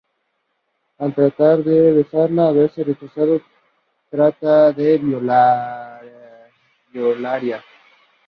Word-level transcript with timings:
Al 0.97 1.13
tratar 1.13 1.63
de 1.63 1.91
besarla 1.93 2.49
y 2.51 2.55
verse 2.55 2.83
rechazado, 2.83 3.39
trata 4.09 4.71
de 4.71 4.97
violarla. 4.97 6.51